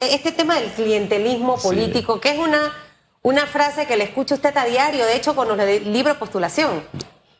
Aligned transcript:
Este 0.00 0.30
tema 0.30 0.60
del 0.60 0.70
clientelismo 0.70 1.56
político, 1.58 2.20
que 2.20 2.30
es 2.30 2.38
una, 2.38 2.72
una 3.22 3.46
frase 3.46 3.86
que 3.86 3.96
le 3.96 4.04
escucha 4.04 4.36
usted 4.36 4.56
a 4.56 4.64
diario, 4.64 5.04
de 5.04 5.16
hecho, 5.16 5.34
con 5.34 5.48
los 5.48 5.58
de 5.58 6.14
postulación. 6.16 6.84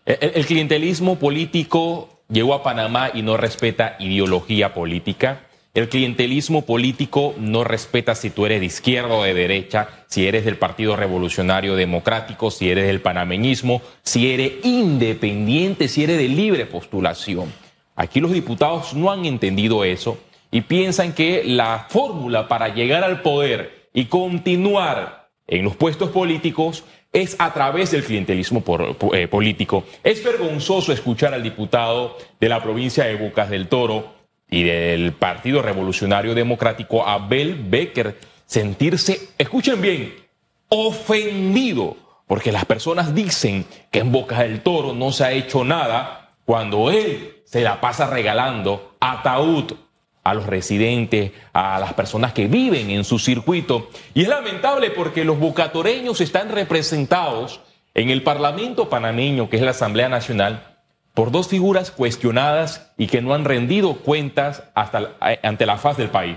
El, 0.04 0.44
clientelismo 0.44 1.20
político 1.20 2.08
llegó 2.28 2.54
a 2.54 2.64
Panamá 2.64 3.12
y 3.14 3.22
no 3.22 3.36
respeta 3.36 3.94
ideología 4.00 4.74
política. 4.74 5.46
El 5.72 5.88
clientelismo 5.88 6.62
político 6.62 7.36
no 7.38 7.62
respeta 7.62 8.16
si 8.16 8.30
tú 8.30 8.44
eres 8.44 8.58
de 8.58 8.66
izquierda 8.66 9.14
o 9.14 9.22
de 9.22 9.34
derecha, 9.34 9.90
si 10.08 10.26
eres 10.26 10.44
del 10.44 10.56
Partido 10.56 10.96
Revolucionario 10.96 11.76
Democrático, 11.76 12.50
si 12.50 12.70
eres 12.70 12.88
del 12.88 13.00
panameñismo, 13.00 13.82
si 14.02 14.32
eres 14.32 14.64
independiente, 14.64 15.86
si 15.86 16.02
eres 16.02 16.18
de 16.18 16.26
libre 16.26 16.66
postulación. 16.66 17.52
Aquí 17.94 18.18
los 18.18 18.32
diputados 18.32 18.94
no 18.94 19.12
han 19.12 19.26
entendido 19.26 19.84
eso 19.84 20.18
y 20.50 20.62
piensan 20.62 21.12
que 21.12 21.42
la 21.44 21.86
fórmula 21.88 22.48
para 22.48 22.68
llegar 22.68 23.04
al 23.04 23.22
poder 23.22 23.88
y 23.92 24.06
continuar 24.06 25.30
en 25.46 25.64
los 25.64 25.76
puestos 25.76 26.10
políticos 26.10 26.84
es 27.12 27.36
a 27.38 27.52
través 27.52 27.90
del 27.90 28.04
clientelismo 28.04 28.62
eh, 29.12 29.28
político. 29.28 29.84
Es 30.04 30.22
vergonzoso 30.22 30.92
escuchar 30.92 31.34
al 31.34 31.42
diputado 31.42 32.16
de 32.38 32.48
la 32.48 32.62
provincia 32.62 33.04
de 33.04 33.16
Bucas 33.16 33.50
del 33.50 33.68
Toro 33.68 34.14
y 34.50 34.62
del 34.62 35.12
Partido 35.12 35.62
Revolucionario 35.62 36.34
Democrático, 36.34 37.06
Abel 37.06 37.64
Becker, 37.68 38.18
sentirse, 38.46 39.30
escuchen 39.36 39.80
bien, 39.80 40.14
ofendido, 40.68 41.96
porque 42.26 42.52
las 42.52 42.64
personas 42.64 43.14
dicen 43.14 43.66
que 43.90 44.00
en 44.00 44.12
Bocas 44.12 44.40
del 44.40 44.60
Toro 44.60 44.92
no 44.92 45.12
se 45.12 45.24
ha 45.24 45.32
hecho 45.32 45.64
nada 45.64 46.30
cuando 46.44 46.90
él 46.90 47.42
se 47.44 47.62
la 47.62 47.80
pasa 47.80 48.06
regalando 48.06 48.96
ataúd 49.00 49.72
a 50.30 50.34
los 50.34 50.46
residentes, 50.46 51.32
a 51.52 51.78
las 51.80 51.94
personas 51.94 52.32
que 52.32 52.46
viven 52.46 52.90
en 52.90 53.04
su 53.04 53.18
circuito. 53.18 53.88
Y 54.14 54.22
es 54.22 54.28
lamentable 54.28 54.90
porque 54.90 55.24
los 55.24 55.38
bucatoreños 55.38 56.20
están 56.20 56.50
representados 56.50 57.60
en 57.94 58.10
el 58.10 58.22
Parlamento 58.22 58.88
panameño, 58.88 59.48
que 59.48 59.56
es 59.56 59.62
la 59.62 59.70
Asamblea 59.70 60.08
Nacional, 60.08 60.76
por 61.14 61.32
dos 61.32 61.48
figuras 61.48 61.90
cuestionadas 61.90 62.92
y 62.96 63.06
que 63.06 63.22
no 63.22 63.34
han 63.34 63.44
rendido 63.44 63.96
cuentas 63.96 64.62
hasta, 64.74 65.16
ante 65.42 65.66
la 65.66 65.78
faz 65.78 65.96
del 65.96 66.10
país. 66.10 66.36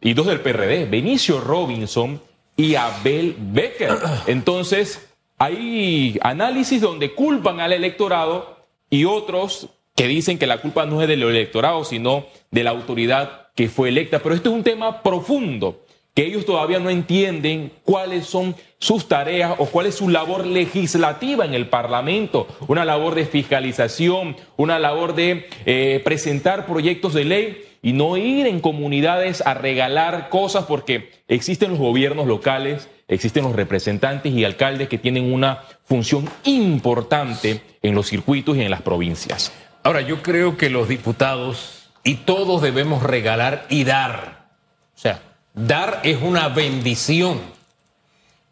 Y 0.00 0.14
dos 0.14 0.26
del 0.26 0.40
PRD, 0.40 0.86
Benicio 0.86 1.40
Robinson 1.40 2.20
y 2.56 2.74
Abel 2.74 3.36
Becker. 3.38 3.98
Entonces, 4.26 5.08
hay 5.38 6.18
análisis 6.22 6.80
donde 6.80 7.14
culpan 7.14 7.60
al 7.60 7.72
electorado 7.72 8.58
y 8.90 9.06
otros 9.06 9.70
que 9.94 10.08
dicen 10.08 10.38
que 10.38 10.46
la 10.46 10.58
culpa 10.58 10.86
no 10.86 11.02
es 11.02 11.08
del 11.08 11.22
electorado, 11.22 11.84
sino 11.84 12.26
de 12.50 12.64
la 12.64 12.70
autoridad 12.70 13.48
que 13.54 13.68
fue 13.68 13.90
electa. 13.90 14.20
Pero 14.20 14.34
este 14.34 14.48
es 14.48 14.54
un 14.54 14.62
tema 14.62 15.02
profundo, 15.02 15.84
que 16.14 16.26
ellos 16.26 16.44
todavía 16.44 16.78
no 16.78 16.90
entienden 16.90 17.72
cuáles 17.84 18.26
son 18.26 18.54
sus 18.78 19.08
tareas 19.08 19.54
o 19.58 19.66
cuál 19.66 19.86
es 19.86 19.94
su 19.94 20.08
labor 20.08 20.46
legislativa 20.46 21.44
en 21.44 21.54
el 21.54 21.68
Parlamento, 21.68 22.46
una 22.68 22.84
labor 22.84 23.14
de 23.14 23.24
fiscalización, 23.24 24.36
una 24.56 24.78
labor 24.78 25.14
de 25.14 25.48
eh, 25.64 26.00
presentar 26.04 26.66
proyectos 26.66 27.14
de 27.14 27.24
ley 27.24 27.64
y 27.80 27.92
no 27.94 28.16
ir 28.16 28.46
en 28.46 28.60
comunidades 28.60 29.42
a 29.44 29.54
regalar 29.54 30.28
cosas 30.28 30.66
porque 30.66 31.10
existen 31.28 31.70
los 31.70 31.78
gobiernos 31.78 32.26
locales, 32.26 32.88
existen 33.08 33.44
los 33.44 33.56
representantes 33.56 34.32
y 34.32 34.44
alcaldes 34.44 34.88
que 34.88 34.98
tienen 34.98 35.32
una 35.32 35.62
función 35.84 36.28
importante 36.44 37.60
en 37.82 37.94
los 37.94 38.08
circuitos 38.08 38.56
y 38.56 38.62
en 38.62 38.70
las 38.70 38.82
provincias. 38.82 39.52
Ahora, 39.82 40.00
yo 40.00 40.22
creo 40.22 40.56
que 40.56 40.70
los 40.70 40.88
diputados 40.88 41.88
y 42.04 42.16
todos 42.16 42.62
debemos 42.62 43.02
regalar 43.02 43.66
y 43.68 43.84
dar. 43.84 44.48
O 44.94 44.98
sea, 44.98 45.22
dar 45.54 46.00
es 46.04 46.22
una 46.22 46.48
bendición. 46.48 47.40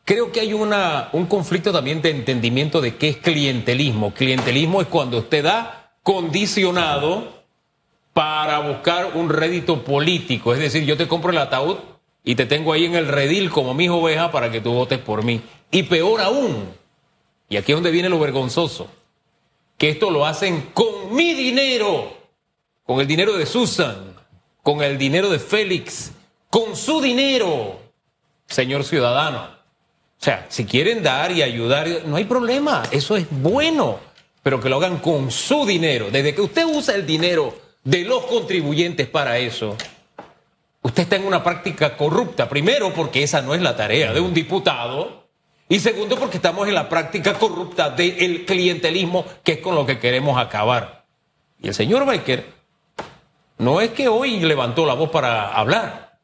Creo 0.04 0.32
que 0.32 0.40
hay 0.40 0.52
una, 0.52 1.08
un 1.12 1.26
conflicto 1.26 1.72
también 1.72 2.02
de 2.02 2.10
entendimiento 2.10 2.80
de 2.80 2.96
qué 2.96 3.10
es 3.10 3.16
clientelismo. 3.18 4.12
Clientelismo 4.12 4.80
es 4.80 4.88
cuando 4.88 5.18
usted 5.18 5.44
da 5.44 5.92
condicionado 6.02 7.40
para 8.12 8.58
buscar 8.60 9.12
un 9.14 9.28
rédito 9.28 9.84
político. 9.84 10.52
Es 10.52 10.58
decir, 10.58 10.84
yo 10.84 10.96
te 10.96 11.06
compro 11.06 11.30
el 11.30 11.38
ataúd 11.38 11.76
y 12.24 12.34
te 12.34 12.46
tengo 12.46 12.72
ahí 12.72 12.86
en 12.86 12.96
el 12.96 13.06
redil 13.06 13.50
como 13.50 13.72
mi 13.72 13.88
oveja 13.88 14.32
para 14.32 14.50
que 14.50 14.60
tú 14.60 14.72
votes 14.72 14.98
por 14.98 15.24
mí. 15.24 15.42
Y 15.70 15.84
peor 15.84 16.20
aún, 16.20 16.70
y 17.48 17.56
aquí 17.56 17.70
es 17.72 17.76
donde 17.76 17.92
viene 17.92 18.08
lo 18.08 18.18
vergonzoso, 18.18 18.88
que 19.80 19.88
esto 19.88 20.10
lo 20.10 20.26
hacen 20.26 20.72
con 20.74 21.14
mi 21.14 21.32
dinero, 21.32 22.12
con 22.84 23.00
el 23.00 23.06
dinero 23.06 23.38
de 23.38 23.46
Susan, 23.46 24.14
con 24.62 24.82
el 24.82 24.98
dinero 24.98 25.30
de 25.30 25.38
Félix, 25.38 26.12
con 26.50 26.76
su 26.76 27.00
dinero, 27.00 27.80
señor 28.46 28.84
ciudadano. 28.84 29.38
O 29.40 30.22
sea, 30.22 30.44
si 30.50 30.66
quieren 30.66 31.02
dar 31.02 31.32
y 31.32 31.40
ayudar, 31.40 31.88
no 32.04 32.16
hay 32.16 32.26
problema, 32.26 32.82
eso 32.90 33.16
es 33.16 33.24
bueno, 33.30 33.98
pero 34.42 34.60
que 34.60 34.68
lo 34.68 34.76
hagan 34.76 34.98
con 34.98 35.30
su 35.30 35.64
dinero. 35.64 36.10
Desde 36.10 36.34
que 36.34 36.42
usted 36.42 36.66
usa 36.66 36.94
el 36.94 37.06
dinero 37.06 37.56
de 37.82 38.04
los 38.04 38.26
contribuyentes 38.26 39.08
para 39.08 39.38
eso, 39.38 39.78
usted 40.82 41.04
está 41.04 41.16
en 41.16 41.24
una 41.24 41.42
práctica 41.42 41.96
corrupta. 41.96 42.50
Primero, 42.50 42.92
porque 42.92 43.22
esa 43.22 43.40
no 43.40 43.54
es 43.54 43.62
la 43.62 43.74
tarea 43.76 44.12
de 44.12 44.20
un 44.20 44.34
diputado 44.34 45.29
y 45.70 45.78
segundo, 45.78 46.18
porque 46.18 46.38
estamos 46.38 46.66
en 46.66 46.74
la 46.74 46.88
práctica 46.88 47.34
corrupta 47.34 47.90
del 47.90 48.44
clientelismo, 48.44 49.24
que 49.44 49.52
es 49.52 49.58
con 49.60 49.76
lo 49.76 49.86
que 49.86 50.00
queremos 50.00 50.36
acabar. 50.36 51.04
Y 51.62 51.68
el 51.68 51.74
señor 51.74 52.04
Baker 52.04 52.44
no 53.58 53.80
es 53.80 53.90
que 53.90 54.08
hoy 54.08 54.40
levantó 54.40 54.84
la 54.84 54.94
voz 54.94 55.10
para 55.10 55.54
hablar 55.54 56.18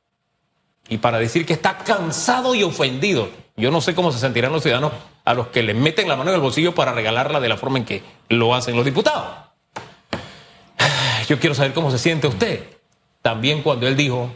y 0.89 0.99
para 0.99 1.19
decir 1.19 1.47
que 1.47 1.53
está 1.53 1.79
cansado 1.79 2.57
y 2.57 2.65
ofendido. 2.65 3.31
Yo 3.57 3.71
no 3.71 3.81
sé 3.81 3.95
cómo 3.95 4.11
se 4.11 4.19
sentirán 4.19 4.51
los 4.51 4.65
ciudadanos 4.65 4.91
a 5.25 5.33
los 5.33 5.47
que 5.47 5.63
le 5.63 5.75
meten 5.75 6.09
la 6.09 6.17
mano 6.17 6.31
en 6.31 6.35
el 6.35 6.43
bolsillo 6.43 6.75
para 6.75 6.91
regalarla 6.91 7.39
de 7.39 7.49
la 7.49 7.57
forma 7.57 7.79
en 7.79 7.85
que 7.85 8.03
lo 8.29 8.53
hacen 8.53 8.75
los 8.75 8.85
diputados. 8.85 9.29
Yo 11.29 11.39
quiero 11.39 11.55
saber 11.55 11.73
cómo 11.73 11.93
se 11.93 12.01
siente 12.01 12.27
usted. 12.27 12.65
También 13.23 13.63
cuando 13.63 13.87
él 13.87 13.95
dijo 13.97 14.29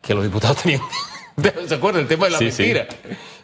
que 0.00 0.14
los 0.14 0.22
diputados 0.22 0.56
tenían... 0.62 0.82
¿Se 1.66 1.74
acuerda 1.74 1.98
el 1.98 2.06
tema 2.06 2.26
de 2.26 2.30
la 2.30 2.38
mentira? 2.38 2.86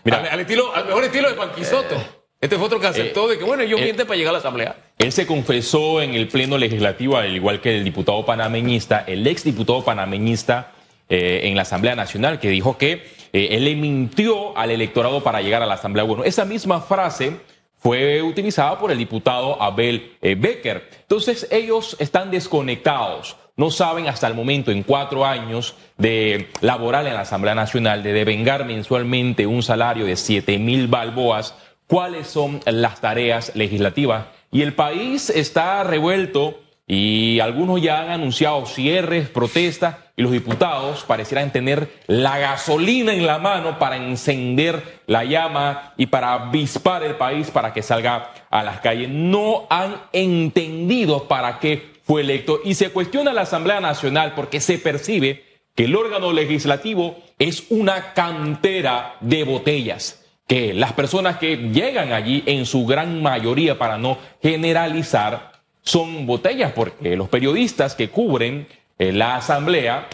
Mira, 0.05 0.19
al, 0.31 0.41
estilo, 0.41 0.75
al 0.75 0.87
mejor 0.87 1.05
estilo 1.05 1.29
de 1.29 1.35
Panquisoto. 1.35 1.95
Eh, 1.95 2.21
este 2.41 2.57
fue 2.57 2.67
otro 2.67 2.81
que 2.81 2.87
aceptó 2.87 3.29
de 3.29 3.37
que, 3.37 3.45
bueno, 3.45 3.63
yo 3.65 3.77
miente 3.77 4.07
para 4.07 4.17
llegar 4.17 4.31
a 4.31 4.33
la 4.33 4.39
Asamblea. 4.39 4.77
Él 4.99 5.13
se 5.13 5.27
confesó 5.27 6.01
en 6.01 6.15
el 6.15 6.27
Pleno 6.29 6.57
Legislativo, 6.57 7.19
al 7.19 7.35
igual 7.35 7.61
que 7.61 7.77
el 7.77 7.85
diputado 7.85 8.25
panameñista, 8.25 9.05
el 9.07 9.27
ex 9.27 9.45
diputado 9.45 9.85
panameñista 9.85 10.73
eh, 11.11 11.41
en 11.45 11.57
la 11.57 11.63
Asamblea 11.63 11.95
Nacional, 11.95 12.41
que 12.41 12.49
dijo 12.49 12.79
que 12.79 13.05
eh, 13.33 13.49
él 13.51 13.65
le 13.65 13.77
mintió 13.77 14.57
al 14.57 14.71
electorado 14.71 15.23
para 15.23 15.43
llegar 15.43 15.63
a 15.63 15.67
la 15.67 15.75
Asamblea. 15.75 16.05
Bueno, 16.05 16.25
esa 16.25 16.47
misma 16.47 16.81
frase 16.81 17.33
fue 17.81 18.23
utilizada 18.23 18.79
por 18.79 18.93
el 18.93 18.99
diputado 18.99 19.61
Abel 19.61 20.17
Becker. 20.23 20.89
Entonces, 21.03 21.49
ellos 21.51 21.97
están 21.99 22.31
desconectados 22.31 23.37
no 23.61 23.71
saben 23.71 24.09
hasta 24.09 24.27
el 24.27 24.33
momento, 24.33 24.71
en 24.71 24.83
cuatro 24.83 25.27
años 25.27 25.75
de 25.99 26.49
laboral 26.63 27.07
en 27.07 27.13
la 27.13 27.21
Asamblea 27.21 27.55
Nacional, 27.55 28.03
de 28.03 28.15
devengar 28.15 28.65
mensualmente 28.65 29.47
un 29.47 29.63
salario 29.63 30.07
de 30.07 30.17
siete 30.17 30.59
mil 30.59 30.89
balboas, 30.89 31.55
cuáles 31.87 32.27
son 32.27 32.61
las 32.65 33.03
tareas 33.03 33.55
legislativas. 33.55 34.29
Y 34.51 34.63
el 34.63 34.73
país 34.73 35.29
está 35.29 35.85
revuelto 35.85 36.59
y 36.93 37.39
algunos 37.39 37.81
ya 37.81 38.01
han 38.01 38.11
anunciado 38.11 38.67
cierres, 38.67 39.29
protestas, 39.29 39.95
y 40.17 40.23
los 40.23 40.33
diputados 40.33 41.05
parecieran 41.05 41.53
tener 41.53 41.89
la 42.09 42.37
gasolina 42.39 43.15
en 43.15 43.29
la 43.29 43.39
mano 43.39 43.79
para 43.79 43.97
encender 43.97 44.99
la 45.07 45.23
llama 45.23 45.95
y 45.97 46.07
para 46.07 46.33
avispar 46.33 47.05
el 47.05 47.15
país 47.15 47.53
para 47.53 47.73
que 47.73 47.85
salga 47.85 48.33
a 48.51 48.65
las 48.65 48.81
calles. 48.81 49.09
No 49.09 49.69
han 49.71 49.99
entendido 50.13 51.29
para 51.29 51.61
qué 51.61 51.93
fue 52.03 52.23
electo 52.23 52.59
y 52.65 52.75
se 52.75 52.91
cuestiona 52.91 53.33
la 53.33 53.43
Asamblea 53.43 53.79
Nacional 53.79 54.33
porque 54.35 54.59
se 54.59 54.77
percibe 54.79 55.45
que 55.77 55.85
el 55.85 55.95
órgano 55.95 56.33
legislativo 56.33 57.19
es 57.39 57.67
una 57.71 58.15
cantera 58.15 59.15
de 59.21 59.45
botellas, 59.45 60.27
que 60.49 60.75
las 60.75 60.93
personas 60.95 61.37
que 61.37 61.57
llegan 61.57 62.13
allí 62.13 62.43
en 62.47 62.67
su 62.67 62.85
gran 62.85 63.23
mayoría, 63.23 63.79
para 63.79 63.97
no 63.97 64.19
generalizar, 64.43 65.60
son 65.83 66.27
botellas, 66.27 66.73
porque 66.73 67.17
los 67.17 67.29
periodistas 67.29 67.95
que 67.95 68.11
cubren 68.11 68.67
eh, 68.99 69.13
la 69.13 69.37
Asamblea 69.37 70.09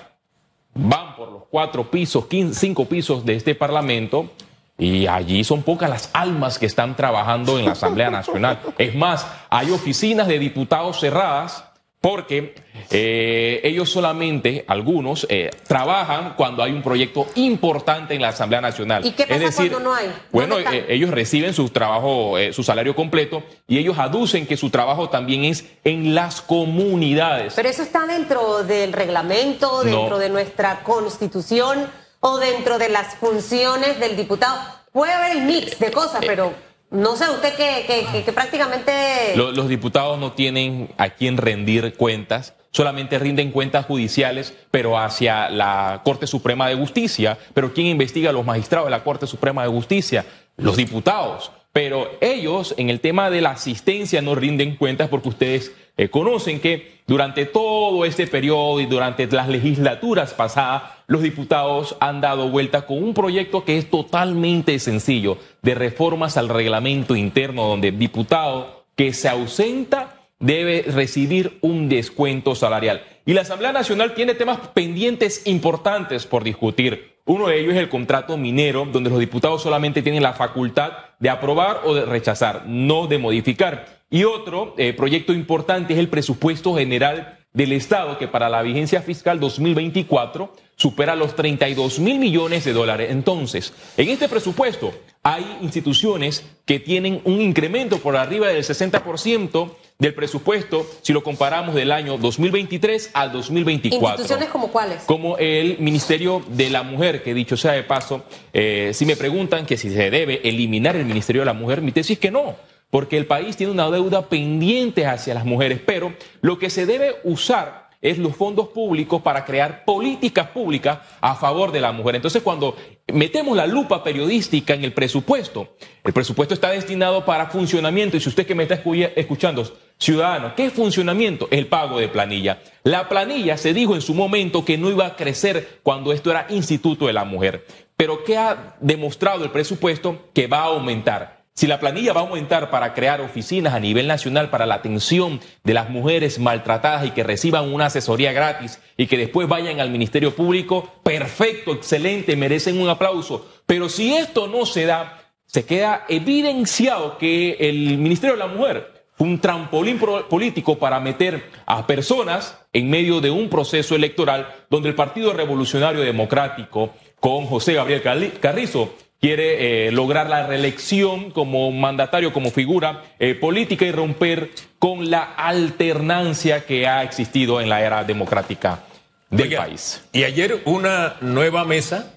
van 0.74 1.16
por 1.16 1.32
los 1.32 1.42
cuatro 1.50 1.90
pisos, 1.90 2.26
cinco 2.52 2.84
pisos 2.84 3.24
de 3.24 3.34
este 3.34 3.54
Parlamento, 3.54 4.30
y 4.78 5.06
allí 5.06 5.42
son 5.42 5.62
pocas 5.62 5.88
las 5.88 6.10
almas 6.12 6.58
que 6.58 6.66
están 6.66 6.96
trabajando 6.96 7.58
en 7.58 7.64
la 7.64 7.72
Asamblea 7.72 8.10
Nacional. 8.10 8.60
Es 8.76 8.94
más, 8.94 9.26
hay 9.48 9.70
oficinas 9.70 10.28
de 10.28 10.38
diputados 10.38 11.00
cerradas 11.00 11.64
porque 12.06 12.54
eh, 12.90 13.60
ellos 13.64 13.90
solamente, 13.90 14.64
algunos, 14.68 15.26
eh, 15.28 15.50
trabajan 15.66 16.34
cuando 16.36 16.62
hay 16.62 16.70
un 16.70 16.80
proyecto 16.80 17.26
importante 17.34 18.14
en 18.14 18.22
la 18.22 18.28
Asamblea 18.28 18.60
Nacional. 18.60 19.04
¿Y 19.04 19.10
qué 19.10 19.24
pasa 19.24 19.34
es 19.34 19.40
decir, 19.40 19.72
cuando 19.72 19.90
no 19.90 19.92
hay? 19.96 20.14
Bueno, 20.30 20.56
eh, 20.60 20.86
ellos 20.88 21.10
reciben 21.10 21.52
su 21.52 21.68
trabajo, 21.70 22.36
su 22.52 22.62
salario 22.62 22.94
completo 22.94 23.42
y 23.66 23.78
ellos 23.78 23.98
aducen 23.98 24.46
que 24.46 24.56
su 24.56 24.70
trabajo 24.70 25.10
también 25.10 25.42
es 25.44 25.64
en 25.82 26.14
las 26.14 26.40
comunidades. 26.42 27.54
Pero 27.56 27.68
eso 27.68 27.82
está 27.82 28.06
dentro 28.06 28.62
del 28.62 28.92
reglamento, 28.92 29.82
dentro 29.82 30.10
No. 30.10 30.18
de 30.18 30.28
nuestra 30.28 30.84
constitución 30.84 31.90
o 32.20 32.38
dentro 32.38 32.78
de 32.78 32.88
las 32.88 33.16
funciones 33.16 33.98
del 33.98 34.16
diputado. 34.16 34.60
Puede 34.92 35.12
haber 35.12 35.38
el 35.38 35.42
mix 35.42 35.76
de 35.80 35.90
cosas, 35.90 36.20
pero 36.24 36.54
no 36.90 37.16
sé, 37.16 37.24
usted 37.30 37.54
que, 37.54 38.32
prácticamente... 38.32 39.36
Lo- 39.36 39.52
Los, 39.52 39.68
diputados 39.68 40.18
no 40.18 40.32
tienen 40.32 40.90
a 40.98 41.10
quién 41.10 41.36
rendir 41.36 41.94
cuentas, 41.96 42.54
solamente 42.70 43.18
rinden 43.18 43.50
cuentas 43.50 43.86
judiciales, 43.86 44.54
pero 44.70 44.98
hacia 44.98 45.48
la 45.50 46.02
Corte 46.04 46.26
Suprema 46.26 46.68
de 46.68 46.74
Justicia. 46.76 47.38
Pero 47.54 47.72
¿quién 47.72 47.86
investiga 47.88 48.30
a 48.30 48.32
los 48.32 48.44
magistrados 48.44 48.86
de 48.86 48.90
la 48.92 49.02
Corte 49.04 49.26
Suprema 49.26 49.62
de 49.62 49.68
Justicia? 49.68 50.24
Los 50.56 50.76
diputados. 50.76 51.50
Pero 51.72 52.10
ellos 52.20 52.74
en 52.78 52.88
el 52.88 53.00
tema 53.00 53.28
de 53.30 53.40
la 53.42 53.50
asistencia 53.50 54.22
no 54.22 54.34
rinden 54.34 54.76
cuentas 54.76 55.08
porque 55.08 55.28
ustedes 55.28 55.72
eh, 55.98 56.08
conocen 56.08 56.60
que 56.60 57.02
durante 57.06 57.44
todo 57.44 58.04
este 58.06 58.26
periodo 58.26 58.80
y 58.80 58.86
durante 58.86 59.26
las 59.26 59.48
legislaturas 59.48 60.32
pasadas, 60.32 60.84
los 61.06 61.22
diputados 61.22 61.96
han 62.00 62.20
dado 62.20 62.48
vuelta 62.48 62.86
con 62.86 63.02
un 63.02 63.14
proyecto 63.14 63.64
que 63.64 63.78
es 63.78 63.88
totalmente 63.88 64.78
sencillo, 64.78 65.38
de 65.62 65.74
reformas 65.74 66.36
al 66.36 66.48
reglamento 66.48 67.14
interno, 67.14 67.68
donde 67.68 67.88
el 67.88 67.98
diputado 67.98 68.86
que 68.96 69.12
se 69.12 69.28
ausenta 69.28 70.28
debe 70.38 70.82
recibir 70.82 71.58
un 71.60 71.88
descuento 71.88 72.54
salarial. 72.54 73.02
Y 73.24 73.32
la 73.32 73.42
Asamblea 73.42 73.72
Nacional 73.72 74.14
tiene 74.14 74.34
temas 74.34 74.58
pendientes 74.74 75.46
importantes 75.46 76.26
por 76.26 76.44
discutir. 76.44 77.16
Uno 77.24 77.48
de 77.48 77.58
ellos 77.58 77.74
es 77.74 77.80
el 77.80 77.88
contrato 77.88 78.36
minero, 78.36 78.86
donde 78.86 79.10
los 79.10 79.18
diputados 79.18 79.62
solamente 79.62 80.02
tienen 80.02 80.22
la 80.22 80.32
facultad 80.32 80.92
de 81.18 81.30
aprobar 81.30 81.80
o 81.84 81.94
de 81.94 82.04
rechazar, 82.04 82.64
no 82.66 83.06
de 83.06 83.18
modificar. 83.18 84.04
Y 84.10 84.24
otro 84.24 84.74
eh, 84.78 84.92
proyecto 84.92 85.32
importante 85.32 85.94
es 85.94 85.98
el 85.98 86.08
presupuesto 86.08 86.76
general 86.76 87.38
del 87.56 87.72
Estado, 87.72 88.18
que 88.18 88.28
para 88.28 88.50
la 88.50 88.60
vigencia 88.60 89.00
fiscal 89.00 89.40
2024 89.40 90.52
supera 90.76 91.16
los 91.16 91.34
32 91.34 91.98
mil 92.00 92.18
millones 92.18 92.66
de 92.66 92.74
dólares. 92.74 93.08
Entonces, 93.10 93.72
en 93.96 94.10
este 94.10 94.28
presupuesto 94.28 94.92
hay 95.22 95.56
instituciones 95.62 96.44
que 96.66 96.78
tienen 96.80 97.22
un 97.24 97.40
incremento 97.40 97.98
por 97.98 98.14
arriba 98.14 98.48
del 98.48 98.62
60% 98.62 99.70
del 99.98 100.12
presupuesto 100.12 100.86
si 101.00 101.14
lo 101.14 101.22
comparamos 101.22 101.74
del 101.74 101.92
año 101.92 102.18
2023 102.18 103.12
al 103.14 103.32
2024. 103.32 104.06
¿Instituciones 104.06 104.50
como 104.50 104.70
cuáles? 104.70 105.04
Como 105.04 105.38
el 105.38 105.78
Ministerio 105.78 106.44
de 106.48 106.68
la 106.68 106.82
Mujer, 106.82 107.22
que 107.22 107.32
dicho 107.32 107.56
sea 107.56 107.72
de 107.72 107.84
paso, 107.84 108.24
eh, 108.52 108.90
si 108.92 109.06
me 109.06 109.16
preguntan 109.16 109.64
que 109.64 109.78
si 109.78 109.88
se 109.88 110.10
debe 110.10 110.46
eliminar 110.46 110.94
el 110.94 111.06
Ministerio 111.06 111.40
de 111.40 111.46
la 111.46 111.54
Mujer, 111.54 111.80
mi 111.80 111.92
tesis 111.92 112.16
es 112.16 112.18
que 112.18 112.30
no, 112.30 112.54
porque 112.90 113.16
el 113.16 113.26
país 113.26 113.56
tiene 113.56 113.72
una 113.72 113.90
deuda 113.90 114.28
pendiente 114.28 115.06
hacia 115.06 115.34
las 115.34 115.44
mujeres, 115.44 115.80
pero 115.84 116.14
lo 116.40 116.58
que 116.58 116.70
se 116.70 116.86
debe 116.86 117.16
usar 117.24 117.86
es 118.02 118.18
los 118.18 118.36
fondos 118.36 118.68
públicos 118.68 119.22
para 119.22 119.44
crear 119.44 119.84
políticas 119.84 120.48
públicas 120.50 120.98
a 121.20 121.34
favor 121.34 121.72
de 121.72 121.80
la 121.80 121.90
mujer. 121.92 122.14
Entonces, 122.14 122.42
cuando 122.42 122.76
metemos 123.12 123.56
la 123.56 123.66
lupa 123.66 124.04
periodística 124.04 124.74
en 124.74 124.84
el 124.84 124.92
presupuesto, 124.92 125.76
el 126.04 126.12
presupuesto 126.12 126.54
está 126.54 126.70
destinado 126.70 127.24
para 127.24 127.46
funcionamiento, 127.46 128.16
y 128.16 128.20
si 128.20 128.28
usted 128.28 128.46
que 128.46 128.54
me 128.54 128.62
está 128.64 128.84
escu- 128.84 129.10
escuchando, 129.16 129.64
ciudadano, 129.98 130.54
¿qué 130.54 130.66
es 130.66 130.72
funcionamiento? 130.72 131.48
El 131.50 131.66
pago 131.66 131.98
de 131.98 132.08
planilla. 132.08 132.60
La 132.84 133.08
planilla 133.08 133.56
se 133.56 133.74
dijo 133.74 133.94
en 133.94 134.02
su 134.02 134.14
momento 134.14 134.64
que 134.64 134.78
no 134.78 134.90
iba 134.90 135.06
a 135.06 135.16
crecer 135.16 135.80
cuando 135.82 136.12
esto 136.12 136.30
era 136.30 136.46
Instituto 136.50 137.06
de 137.06 137.14
la 137.14 137.24
Mujer. 137.24 137.66
Pero 137.96 138.22
¿qué 138.24 138.36
ha 138.36 138.76
demostrado 138.78 139.42
el 139.42 139.50
presupuesto? 139.50 140.28
Que 140.34 140.46
va 140.46 140.58
a 140.58 140.64
aumentar. 140.66 141.35
Si 141.56 141.66
la 141.66 141.80
planilla 141.80 142.12
va 142.12 142.20
a 142.20 142.24
aumentar 142.24 142.68
para 142.68 142.92
crear 142.92 143.22
oficinas 143.22 143.72
a 143.72 143.80
nivel 143.80 144.06
nacional 144.06 144.50
para 144.50 144.66
la 144.66 144.74
atención 144.74 145.40
de 145.64 145.72
las 145.72 145.88
mujeres 145.88 146.38
maltratadas 146.38 147.06
y 147.06 147.12
que 147.12 147.24
reciban 147.24 147.72
una 147.72 147.86
asesoría 147.86 148.34
gratis 148.34 148.78
y 148.98 149.06
que 149.06 149.16
después 149.16 149.48
vayan 149.48 149.80
al 149.80 149.88
Ministerio 149.88 150.36
Público, 150.36 150.92
perfecto, 151.02 151.72
excelente, 151.72 152.36
merecen 152.36 152.78
un 152.78 152.90
aplauso. 152.90 153.48
Pero 153.64 153.88
si 153.88 154.14
esto 154.14 154.48
no 154.48 154.66
se 154.66 154.84
da, 154.84 155.32
se 155.46 155.64
queda 155.64 156.04
evidenciado 156.10 157.16
que 157.16 157.56
el 157.58 157.96
Ministerio 157.96 158.36
de 158.36 158.40
la 158.40 158.54
Mujer 158.54 159.06
fue 159.14 159.26
un 159.26 159.40
trampolín 159.40 159.98
político 160.28 160.78
para 160.78 161.00
meter 161.00 161.50
a 161.64 161.86
personas 161.86 162.58
en 162.74 162.90
medio 162.90 163.22
de 163.22 163.30
un 163.30 163.48
proceso 163.48 163.94
electoral 163.94 164.54
donde 164.68 164.90
el 164.90 164.94
Partido 164.94 165.32
Revolucionario 165.32 166.02
Democrático 166.02 166.92
con 167.18 167.46
José 167.46 167.72
Gabriel 167.72 168.02
Carrizo 168.42 168.92
quiere 169.20 169.88
eh, 169.88 169.92
lograr 169.92 170.28
la 170.28 170.46
reelección 170.46 171.30
como 171.30 171.70
mandatario, 171.72 172.32
como 172.32 172.50
figura 172.50 173.02
eh, 173.18 173.34
política 173.34 173.84
y 173.84 173.92
romper 173.92 174.50
con 174.78 175.10
la 175.10 175.22
alternancia 175.22 176.66
que 176.66 176.86
ha 176.86 177.02
existido 177.02 177.60
en 177.60 177.68
la 177.68 177.82
era 177.82 178.04
democrática 178.04 178.84
del 179.30 179.48
Oiga, 179.48 179.64
país. 179.64 180.04
Y 180.12 180.24
ayer 180.24 180.62
una 180.64 181.16
nueva 181.20 181.64
mesa, 181.64 182.14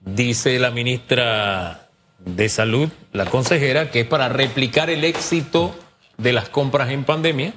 dice 0.00 0.58
la 0.58 0.70
ministra 0.70 1.88
de 2.18 2.48
Salud, 2.48 2.88
la 3.12 3.26
consejera, 3.26 3.90
que 3.90 4.00
es 4.00 4.06
para 4.06 4.28
replicar 4.28 4.90
el 4.90 5.04
éxito 5.04 5.76
de 6.16 6.32
las 6.32 6.48
compras 6.48 6.90
en 6.90 7.04
pandemia. 7.04 7.52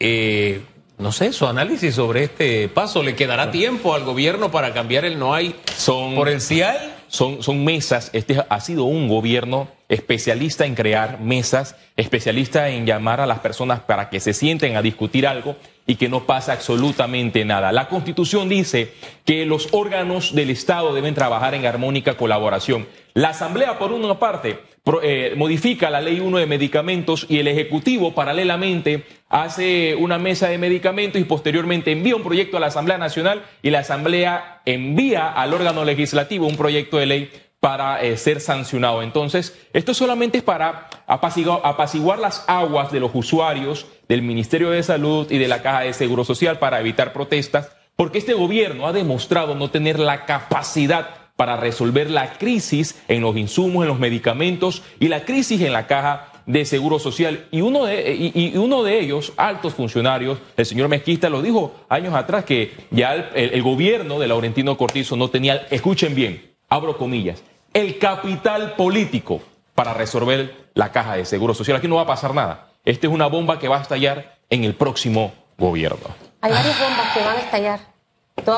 Eh, 0.00 0.62
no 0.98 1.12
sé, 1.12 1.32
su 1.32 1.46
análisis 1.46 1.94
sobre 1.94 2.24
este 2.24 2.68
paso. 2.68 3.02
¿Le 3.02 3.14
quedará 3.14 3.50
tiempo 3.50 3.94
al 3.94 4.04
gobierno 4.04 4.50
para 4.50 4.72
cambiar 4.74 5.04
el 5.04 5.18
no 5.18 5.34
hay 5.34 5.54
Son- 5.76 6.14
por 6.14 6.28
el 6.28 6.40
sí 6.40 6.62
hay? 6.62 6.94
son, 7.08 7.42
son 7.42 7.64
mesas. 7.64 8.10
Este 8.12 8.44
ha 8.48 8.60
sido 8.60 8.84
un 8.84 9.08
gobierno 9.08 9.68
especialista 9.88 10.66
en 10.66 10.74
crear 10.74 11.20
mesas, 11.20 11.74
especialista 11.96 12.68
en 12.68 12.84
llamar 12.84 13.20
a 13.22 13.26
las 13.26 13.38
personas 13.38 13.80
para 13.80 14.10
que 14.10 14.20
se 14.20 14.34
sienten 14.34 14.76
a 14.76 14.82
discutir 14.82 15.26
algo 15.26 15.56
y 15.86 15.94
que 15.96 16.08
no 16.10 16.24
pasa 16.26 16.52
absolutamente 16.52 17.44
nada. 17.46 17.72
La 17.72 17.88
Constitución 17.88 18.48
dice 18.50 18.92
que 19.24 19.46
los 19.46 19.68
órganos 19.72 20.34
del 20.34 20.50
Estado 20.50 20.92
deben 20.94 21.14
trabajar 21.14 21.54
en 21.54 21.64
armónica 21.64 22.18
colaboración. 22.18 22.86
La 23.14 23.30
Asamblea, 23.30 23.78
por 23.78 23.92
una 23.92 24.18
parte, 24.18 24.60
eh, 25.02 25.34
modifica 25.36 25.90
la 25.90 26.00
Ley 26.00 26.20
1 26.20 26.38
de 26.38 26.46
medicamentos 26.46 27.26
y 27.28 27.38
el 27.38 27.48
Ejecutivo, 27.48 28.14
paralelamente, 28.14 29.04
hace 29.28 29.94
una 29.96 30.18
mesa 30.18 30.48
de 30.48 30.58
medicamentos 30.58 31.20
y 31.20 31.24
posteriormente 31.24 31.92
envía 31.92 32.16
un 32.16 32.22
proyecto 32.22 32.56
a 32.56 32.60
la 32.60 32.68
Asamblea 32.68 32.98
Nacional 32.98 33.42
y 33.62 33.70
la 33.70 33.80
Asamblea 33.80 34.62
envía 34.64 35.30
al 35.30 35.52
órgano 35.52 35.84
legislativo 35.84 36.46
un 36.46 36.56
proyecto 36.56 36.96
de 36.98 37.06
ley 37.06 37.30
para 37.60 38.00
eh, 38.02 38.16
ser 38.16 38.40
sancionado. 38.40 39.02
Entonces, 39.02 39.58
esto 39.72 39.92
solamente 39.92 40.38
es 40.38 40.44
para 40.44 40.88
apaciguar, 41.06 41.60
apaciguar 41.64 42.18
las 42.18 42.44
aguas 42.46 42.92
de 42.92 43.00
los 43.00 43.10
usuarios 43.14 43.86
del 44.08 44.22
Ministerio 44.22 44.70
de 44.70 44.82
Salud 44.82 45.30
y 45.30 45.38
de 45.38 45.48
la 45.48 45.60
Caja 45.60 45.80
de 45.80 45.92
Seguro 45.92 46.24
Social 46.24 46.58
para 46.58 46.80
evitar 46.80 47.12
protestas, 47.12 47.72
porque 47.96 48.18
este 48.18 48.34
gobierno 48.34 48.86
ha 48.86 48.92
demostrado 48.92 49.54
no 49.54 49.70
tener 49.70 49.98
la 49.98 50.24
capacidad 50.24 51.17
para 51.38 51.56
resolver 51.56 52.10
la 52.10 52.32
crisis 52.32 53.00
en 53.06 53.20
los 53.22 53.36
insumos, 53.36 53.84
en 53.84 53.88
los 53.88 54.00
medicamentos 54.00 54.82
y 54.98 55.06
la 55.06 55.24
crisis 55.24 55.60
en 55.60 55.72
la 55.72 55.86
caja 55.86 56.32
de 56.46 56.64
seguro 56.64 56.98
social. 56.98 57.46
Y 57.52 57.60
uno 57.60 57.84
de, 57.84 58.12
y, 58.34 58.56
uno 58.56 58.82
de 58.82 58.98
ellos, 58.98 59.32
altos 59.36 59.72
funcionarios, 59.74 60.38
el 60.56 60.66
señor 60.66 60.88
Mezquista, 60.88 61.28
lo 61.28 61.40
dijo 61.40 61.76
años 61.88 62.12
atrás 62.16 62.44
que 62.44 62.72
ya 62.90 63.14
el- 63.14 63.50
el 63.54 63.62
gobierno 63.62 64.18
de 64.18 64.26
Laurentino 64.26 64.76
Cortizo 64.76 65.14
no 65.16 65.30
tenía, 65.30 65.64
escuchen 65.70 66.16
bien, 66.16 66.54
abro 66.68 66.98
comillas, 66.98 67.40
el 67.72 67.98
capital 67.98 68.72
político 68.74 69.40
para 69.76 69.94
resolver 69.94 70.70
la 70.74 70.90
caja 70.90 71.14
de 71.14 71.24
seguro 71.24 71.54
social. 71.54 71.76
Aquí 71.76 71.86
no 71.86 71.96
va 71.96 72.02
a 72.02 72.06
pasar 72.06 72.34
nada. 72.34 72.66
Esta 72.84 73.06
es 73.06 73.12
una 73.12 73.28
bomba 73.28 73.60
que 73.60 73.68
va 73.68 73.78
a 73.78 73.82
estallar 73.82 74.38
en 74.50 74.64
el 74.64 74.74
próximo 74.74 75.32
gobierno. 75.56 76.08
Hay 76.40 76.50
varias 76.50 76.80
bombas 76.80 77.12
que 77.14 77.20
van 77.20 77.36
a 77.36 77.40
estallar. 77.40 77.80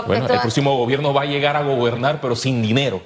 Bueno, 0.06 0.23
el 0.25 0.28
todas- 0.28 0.42
próximo 0.42 0.76
gobierno 0.76 1.12
va 1.14 1.23
a 1.23 1.26
llegar 1.26 1.56
a 1.56 1.62
gobernar, 1.62 2.20
pero 2.20 2.37
sin 2.37 2.62
dinero. 2.62 3.02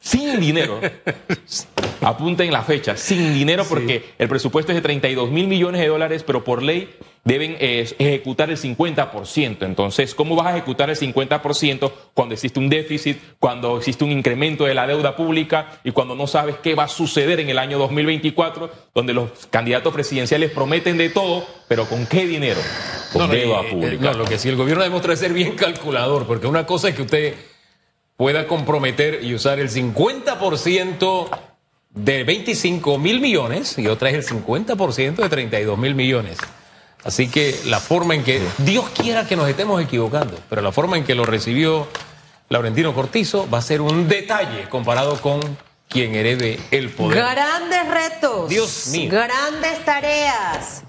Sin 0.00 0.40
dinero. 0.40 0.80
Apunten 2.00 2.50
la 2.50 2.62
fecha, 2.62 2.96
sin 2.96 3.32
dinero, 3.32 3.64
porque 3.68 4.04
el 4.18 4.28
presupuesto 4.28 4.72
es 4.72 4.76
de 4.76 4.82
32 4.82 5.30
mil 5.30 5.46
millones 5.46 5.80
de 5.80 5.86
dólares, 5.86 6.24
pero 6.26 6.42
por 6.42 6.60
ley 6.60 6.92
deben 7.22 7.56
eh, 7.60 7.88
ejecutar 8.00 8.50
el 8.50 8.56
50%. 8.58 9.58
Entonces, 9.64 10.12
¿cómo 10.12 10.34
vas 10.34 10.48
a 10.48 10.50
ejecutar 10.56 10.90
el 10.90 10.96
50% 10.96 11.92
cuando 12.14 12.34
existe 12.34 12.58
un 12.58 12.68
déficit, 12.68 13.18
cuando 13.38 13.76
existe 13.78 14.02
un 14.02 14.10
incremento 14.10 14.64
de 14.64 14.74
la 14.74 14.88
deuda 14.88 15.14
pública 15.14 15.78
y 15.84 15.92
cuando 15.92 16.16
no 16.16 16.26
sabes 16.26 16.56
qué 16.60 16.74
va 16.74 16.84
a 16.84 16.88
suceder 16.88 17.38
en 17.38 17.50
el 17.50 17.58
año 17.60 17.78
2024, 17.78 18.72
donde 18.92 19.12
los 19.14 19.30
candidatos 19.50 19.94
presidenciales 19.94 20.50
prometen 20.50 20.98
de 20.98 21.10
todo, 21.10 21.46
pero 21.68 21.84
¿con 21.84 22.06
qué 22.06 22.26
dinero? 22.26 22.58
con 23.12 23.22
no, 23.22 23.28
no, 23.28 23.34
eh, 23.34 23.70
pública. 23.70 24.12
Lo 24.12 24.24
que 24.24 24.38
sí, 24.38 24.48
el 24.48 24.56
gobierno 24.56 24.82
demuestra 24.82 25.14
ser 25.16 25.32
bien 25.32 25.56
calculador, 25.56 26.26
porque 26.26 26.46
una 26.46 26.66
cosa 26.66 26.88
es 26.88 26.94
que 26.94 27.02
usted 27.02 27.34
pueda 28.16 28.46
comprometer 28.46 29.22
y 29.22 29.34
usar 29.34 29.58
el 29.58 29.70
50% 29.70 31.28
de 31.90 32.24
25 32.24 32.98
mil 32.98 33.20
millones 33.20 33.78
y 33.78 33.86
otra 33.86 34.10
es 34.10 34.30
el 34.30 34.44
50% 34.44 35.16
de 35.16 35.28
32 35.28 35.78
mil 35.78 35.94
millones. 35.94 36.38
Así 37.04 37.28
que 37.28 37.58
la 37.66 37.80
forma 37.80 38.14
en 38.14 38.22
que, 38.22 38.40
Dios 38.58 38.86
quiera 38.90 39.26
que 39.26 39.34
nos 39.34 39.48
estemos 39.48 39.82
equivocando, 39.82 40.38
pero 40.48 40.62
la 40.62 40.72
forma 40.72 40.96
en 40.96 41.04
que 41.04 41.14
lo 41.14 41.24
recibió 41.24 41.88
Laurentino 42.48 42.94
Cortizo 42.94 43.48
va 43.50 43.58
a 43.58 43.62
ser 43.62 43.80
un 43.80 44.08
detalle 44.08 44.68
comparado 44.68 45.20
con 45.20 45.40
quien 45.88 46.14
herede 46.14 46.60
el 46.70 46.90
poder. 46.90 47.18
Grandes 47.18 47.88
retos. 47.88 48.48
Dios 48.48 48.88
mío. 48.92 49.10
Grandes 49.10 49.84
tareas. 49.84 50.84